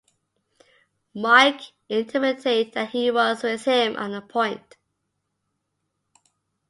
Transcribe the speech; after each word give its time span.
Mike 1.13 1.73
intimated 1.87 2.73
that 2.73 2.89
he 2.89 3.11
was 3.11 3.43
with 3.43 3.65
him 3.65 3.95
on 3.97 4.11
the 4.13 4.21
point. 4.21 4.75